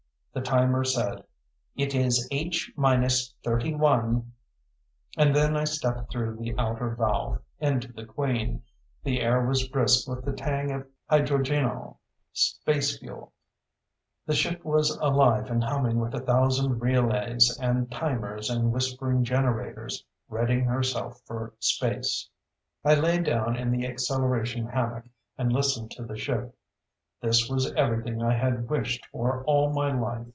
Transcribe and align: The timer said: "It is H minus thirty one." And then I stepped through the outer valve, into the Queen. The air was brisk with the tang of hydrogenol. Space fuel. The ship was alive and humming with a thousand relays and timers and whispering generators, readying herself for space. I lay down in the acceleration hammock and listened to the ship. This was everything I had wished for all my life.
The 0.33 0.39
timer 0.39 0.85
said: 0.85 1.25
"It 1.75 1.93
is 1.93 2.25
H 2.31 2.71
minus 2.77 3.33
thirty 3.43 3.75
one." 3.75 4.31
And 5.17 5.35
then 5.35 5.57
I 5.57 5.65
stepped 5.65 6.09
through 6.09 6.37
the 6.37 6.55
outer 6.57 6.95
valve, 6.95 7.41
into 7.59 7.91
the 7.91 8.05
Queen. 8.05 8.63
The 9.03 9.19
air 9.19 9.45
was 9.45 9.67
brisk 9.67 10.07
with 10.07 10.23
the 10.23 10.31
tang 10.31 10.71
of 10.71 10.87
hydrogenol. 11.11 11.97
Space 12.31 12.97
fuel. 12.97 13.33
The 14.25 14.33
ship 14.33 14.63
was 14.63 14.91
alive 15.01 15.51
and 15.51 15.65
humming 15.65 15.99
with 15.99 16.13
a 16.15 16.21
thousand 16.21 16.79
relays 16.79 17.59
and 17.61 17.91
timers 17.91 18.49
and 18.49 18.71
whispering 18.71 19.25
generators, 19.25 20.05
readying 20.29 20.63
herself 20.63 21.19
for 21.27 21.55
space. 21.59 22.29
I 22.85 22.95
lay 22.95 23.19
down 23.19 23.57
in 23.57 23.69
the 23.69 23.85
acceleration 23.85 24.67
hammock 24.67 25.09
and 25.37 25.51
listened 25.51 25.91
to 25.91 26.03
the 26.05 26.15
ship. 26.15 26.55
This 27.19 27.47
was 27.47 27.71
everything 27.73 28.23
I 28.23 28.33
had 28.33 28.67
wished 28.67 29.05
for 29.11 29.43
all 29.45 29.71
my 29.73 29.93
life. 29.93 30.25